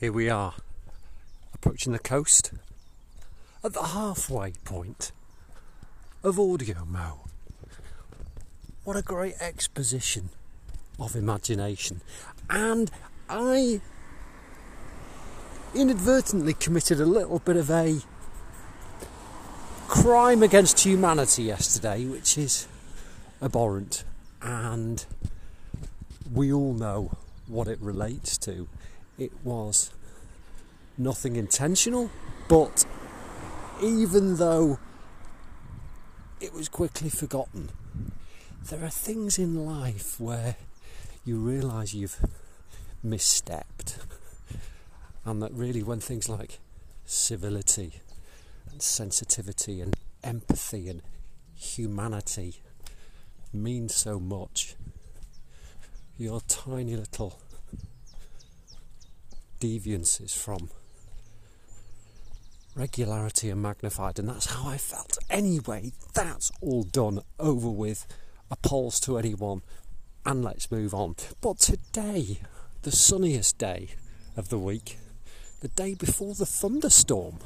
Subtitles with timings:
[0.00, 0.54] Here we are,
[1.52, 2.52] approaching the coast
[3.64, 5.10] at the halfway point
[6.22, 7.24] of Audio Mo.
[8.84, 10.28] What a great exposition
[11.00, 12.00] of imagination.
[12.48, 12.92] And
[13.28, 13.80] I
[15.74, 17.98] inadvertently committed a little bit of a
[19.88, 22.68] crime against humanity yesterday, which is
[23.42, 24.04] abhorrent.
[24.42, 25.04] And
[26.32, 27.10] we all know
[27.48, 28.68] what it relates to
[29.18, 29.90] it was
[30.96, 32.10] nothing intentional,
[32.48, 32.86] but
[33.82, 34.78] even though
[36.40, 37.70] it was quickly forgotten,
[38.70, 40.56] there are things in life where
[41.24, 42.18] you realise you've
[43.04, 43.98] misstepped,
[45.24, 46.58] and that really, when things like
[47.04, 48.00] civility
[48.70, 51.02] and sensitivity and empathy and
[51.54, 52.62] humanity
[53.52, 54.76] mean so much,
[56.16, 57.40] your tiny little
[59.58, 60.70] deviances from
[62.74, 65.18] regularity and magnified, and that's how I felt.
[65.28, 68.06] Anyway, that's all done, over with,
[68.50, 69.62] appalls to anyone,
[70.24, 71.16] and let's move on.
[71.40, 72.40] But today,
[72.82, 73.90] the sunniest day
[74.36, 74.98] of the week,
[75.60, 77.38] the day before the thunderstorm,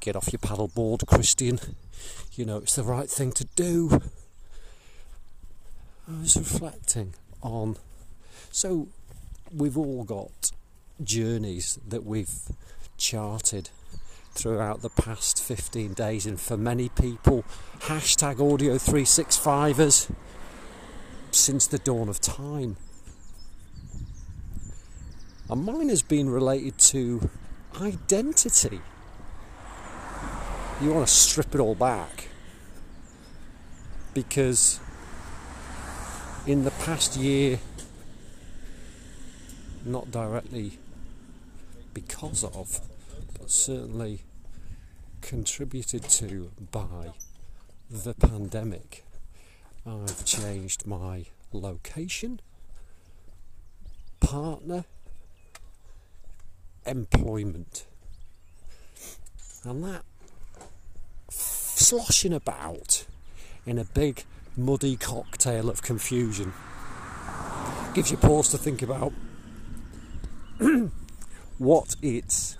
[0.00, 1.58] get off your paddleboard, Christian.
[2.32, 4.02] You know it's the right thing to do.
[6.06, 7.76] I was reflecting on.
[8.52, 8.88] So,
[9.52, 10.43] we've all got
[11.02, 12.32] journeys that we've
[12.96, 13.70] charted
[14.32, 17.44] throughout the past 15 days, and for many people,
[17.80, 20.12] hashtag audio 365ers
[21.30, 22.76] since the dawn of time.
[25.50, 27.28] And mine has been related to
[27.80, 28.80] identity.
[30.80, 32.28] You want to strip it all back
[34.14, 34.80] because
[36.46, 37.58] in the past year,
[39.84, 40.78] not directly
[41.94, 42.80] because of,
[43.38, 44.24] but certainly
[45.22, 47.14] contributed to by
[47.90, 49.04] the pandemic.
[49.86, 52.40] I've changed my location,
[54.20, 54.84] partner,
[56.84, 57.86] employment,
[59.62, 60.02] and that
[61.30, 63.06] sloshing about
[63.66, 64.24] in a big
[64.56, 66.52] muddy cocktail of confusion
[67.94, 69.12] gives you pause to think about
[71.58, 72.56] what it's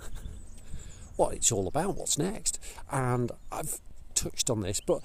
[1.15, 2.59] what it's all about, what's next.
[2.91, 3.79] And I've
[4.13, 5.01] touched on this, but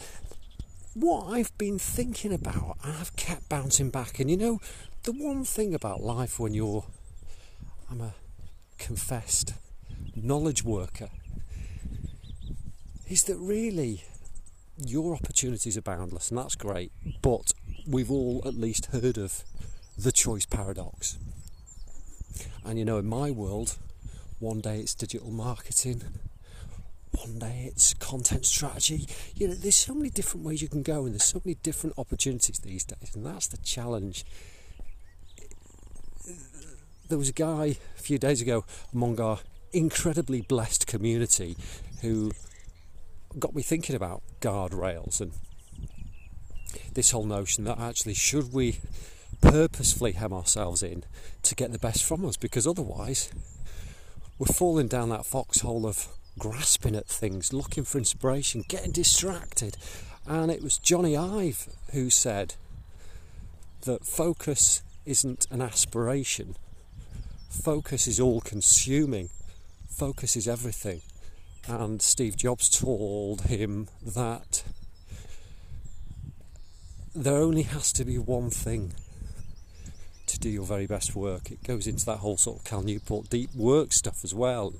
[0.94, 4.18] what I've been thinking about, I've kept bouncing back.
[4.18, 4.60] And you know,
[5.04, 6.84] the one thing about life when you're,
[7.90, 8.14] I'm a
[8.78, 9.54] confessed
[10.16, 11.10] knowledge worker,
[13.08, 14.04] is that really
[14.76, 16.92] your opportunities are boundless, and that's great.
[17.22, 17.52] But
[17.86, 19.44] we've all at least heard of
[19.96, 21.18] the choice paradox.
[22.64, 23.76] And you know, in my world,
[24.38, 26.02] one day it's digital marketing,
[27.12, 29.06] one day it's content strategy.
[29.34, 31.98] You know, there's so many different ways you can go, and there's so many different
[31.98, 34.24] opportunities these days, and that's the challenge.
[37.08, 38.64] There was a guy a few days ago
[38.94, 39.40] among our
[39.72, 41.56] incredibly blessed community
[42.02, 42.32] who
[43.38, 45.32] got me thinking about guardrails and
[46.94, 48.78] this whole notion that actually should we
[49.40, 51.04] purposefully hem ourselves in
[51.42, 53.30] to get the best from us because otherwise
[54.38, 56.08] we're falling down that foxhole of
[56.38, 59.76] grasping at things, looking for inspiration, getting distracted.
[60.26, 62.54] And it was Jony Ive who said
[63.82, 66.56] that focus isn't an aspiration,
[67.48, 69.28] focus is all consuming,
[69.88, 71.02] focus is everything.
[71.68, 74.62] And Steve Jobs told him that
[77.14, 78.94] there only has to be one thing
[80.40, 81.50] do your very best work.
[81.50, 84.72] It goes into that whole sort of Cal Newport deep work stuff as well.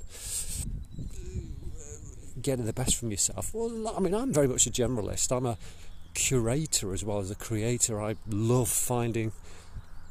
[2.40, 3.52] Getting the best from yourself.
[3.52, 5.36] Well, I mean, I'm very much a generalist.
[5.36, 5.58] I'm a
[6.14, 8.00] curator as well as a creator.
[8.00, 9.32] I love finding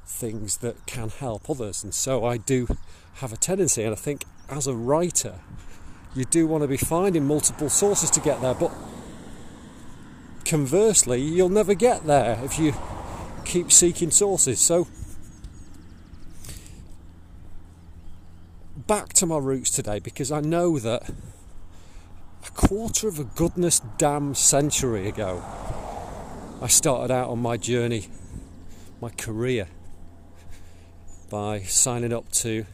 [0.06, 2.68] things that can help others, and so I do
[3.16, 3.84] have a tendency.
[3.84, 5.40] And I think as a writer,
[6.16, 8.72] you do want to be finding multiple sources to get there, but
[10.46, 12.74] conversely, you'll never get there if you
[13.46, 14.60] keep seeking sources.
[14.60, 14.88] So
[18.90, 21.08] back to my roots today because I know that
[22.44, 25.44] a quarter of a goodness damn century ago,
[26.60, 28.08] I started out on my journey,
[29.00, 29.68] my career,
[31.30, 32.66] by signing up to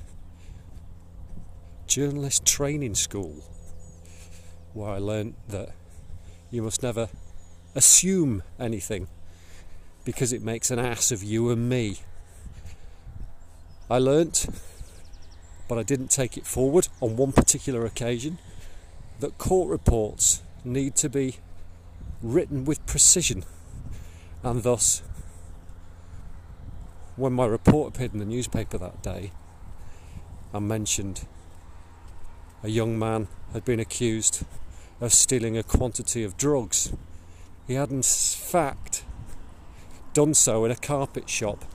[1.85, 3.43] journalist training school,
[4.71, 5.71] where I learnt that
[6.49, 7.09] you must never
[7.75, 9.09] assume anything
[10.05, 11.97] because it makes an ass of you and me.
[13.89, 14.47] I learnt
[15.67, 18.37] but I didn't take it forward on one particular occasion,
[19.19, 21.37] that court reports need to be
[22.21, 23.43] written with precision,
[24.43, 25.01] and thus,
[27.15, 29.31] when my report appeared in the newspaper that day,
[30.53, 31.25] I mentioned
[32.63, 34.43] a young man had been accused
[34.99, 36.93] of stealing a quantity of drugs.
[37.67, 39.03] He had, in fact,
[40.13, 41.65] done so in a carpet shop,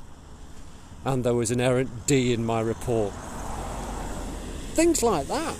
[1.04, 3.12] and there was an errant D in my report.
[4.80, 5.56] Things like that.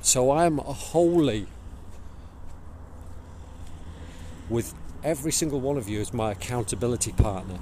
[0.00, 1.48] So I am wholly
[4.48, 7.58] with every single one of you as my accountability partner,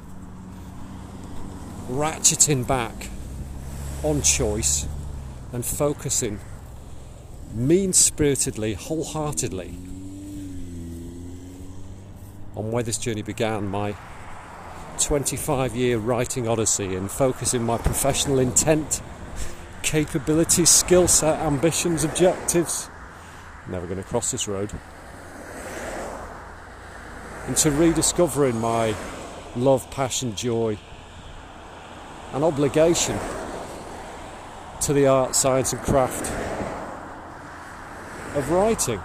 [1.88, 3.08] ratcheting back
[4.02, 4.86] on choice
[5.54, 6.40] and focusing
[7.54, 9.78] mean spiritedly, wholeheartedly
[12.54, 13.96] on where this journey began my
[14.98, 19.00] 25 year writing odyssey and focusing my professional intent,
[19.82, 22.90] capabilities, skill set, ambitions, objectives.
[23.68, 24.72] Never going to cross this road.
[27.46, 28.94] And Into rediscovering my
[29.56, 30.78] love, passion, joy,
[32.32, 33.18] and obligation
[34.82, 36.30] to the art, science, and craft
[38.36, 39.00] of writing.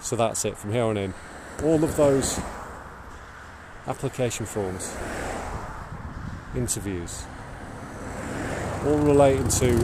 [0.00, 1.14] So that's it from here on in.
[1.62, 2.40] All of those
[3.90, 4.96] application forms,
[6.54, 7.24] interviews,
[8.86, 9.76] all relating to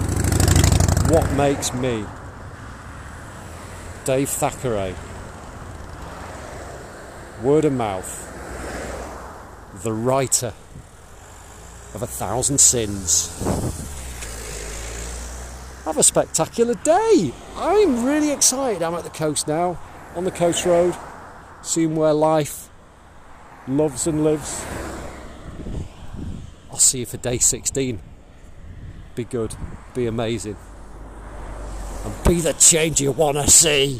[1.12, 2.04] what makes me
[4.04, 4.94] Dave Thackeray,
[7.42, 8.22] word of mouth,
[9.82, 10.54] the writer
[11.92, 13.26] of a thousand sins
[15.84, 17.32] have a spectacular day.
[17.56, 18.84] I'm really excited.
[18.84, 19.80] I'm at the coast now,
[20.14, 20.94] on the coast road,
[21.62, 22.65] seeing where life
[23.68, 24.64] loves and lives.
[26.70, 28.00] I'll see you for day 16.
[29.14, 29.56] Be good,
[29.94, 30.56] be amazing,
[32.04, 33.98] and be the change you want to see.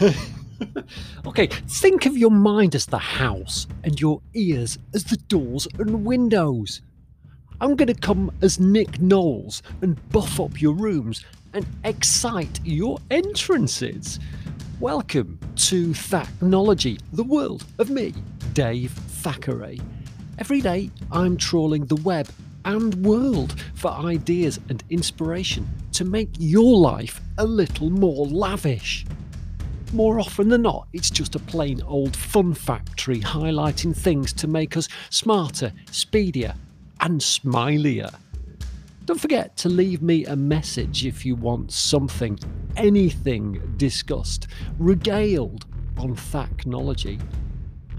[1.26, 6.06] okay, think of your mind as the house and your ears as the doors and
[6.06, 6.80] windows.
[7.62, 12.96] I'm going to come as Nick Knowles and buff up your rooms and excite your
[13.10, 14.18] entrances.
[14.80, 18.14] Welcome to Thacknology, the world of me,
[18.54, 19.78] Dave Thackeray.
[20.38, 22.30] Every day I'm trawling the web
[22.64, 29.04] and world for ideas and inspiration to make your life a little more lavish.
[29.92, 34.78] More often than not, it's just a plain old fun factory highlighting things to make
[34.78, 36.54] us smarter, speedier,
[37.00, 38.14] and smilier.
[39.06, 42.38] Don't forget to leave me a message if you want something,
[42.76, 44.46] anything discussed,
[44.78, 45.66] regaled
[45.98, 47.20] on Thacknology.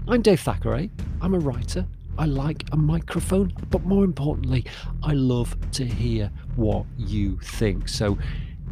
[0.08, 0.90] I'm Dave Thackeray.
[1.20, 1.86] I'm a writer.
[2.18, 4.64] I like a microphone, but more importantly,
[5.02, 7.88] I love to hear what you think.
[7.88, 8.18] So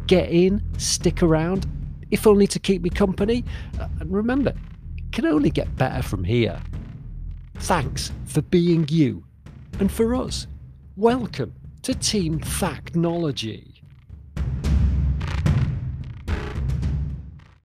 [0.07, 1.67] get in, stick around,
[2.11, 3.43] if only to keep me company.
[3.79, 4.53] Uh, and remember,
[4.97, 6.61] it can only get better from here.
[7.55, 9.23] Thanks for being you.
[9.81, 10.45] And for us,
[10.95, 13.70] welcome to Team Thacknology.